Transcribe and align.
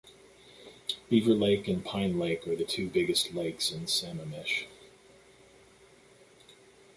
Beaver 1.11 1.35
Lake 1.35 1.67
and 1.67 1.85
Pine 1.85 2.17
Lake 2.17 2.47
are 2.47 2.55
the 2.55 2.63
two 2.65 2.89
biggest 2.89 3.35
lakes 3.35 3.69
in 3.71 3.81
Sammamish. 3.85 4.65